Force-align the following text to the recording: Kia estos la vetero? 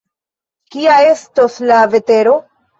Kia 0.77 0.95
estos 1.11 1.61
la 1.69 1.79
vetero? 1.95 2.37